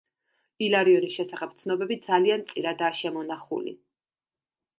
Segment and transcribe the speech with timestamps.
[0.67, 3.77] ილარიონის შესახებ ცნობები ძალიან მწირადაა შემონახული.